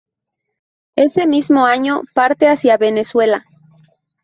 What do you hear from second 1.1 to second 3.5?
mismo año parte hacia Venezuela.